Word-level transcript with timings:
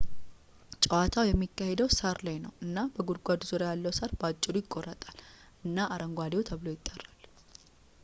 ጨዋታው 0.83 1.25
የሚካሄደው 1.27 1.89
ሳር 1.97 2.17
ላይ 2.27 2.37
ነው 2.45 2.53
እና 2.65 2.77
በጉድጓዱ 2.95 3.39
ዙሪያ 3.51 3.69
ያለው 3.73 3.95
ሳር 3.99 4.11
በአጭሩ 4.23 4.55
ይቆረጣል 4.63 5.17
እና 5.67 5.77
አረንጓዴው 5.95 6.47
ተብሎ 6.51 6.67
ይጠራል 6.77 7.27